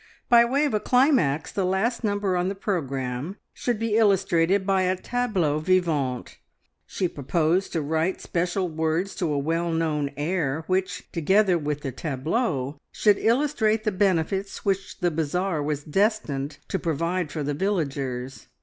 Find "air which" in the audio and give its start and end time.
10.17-11.03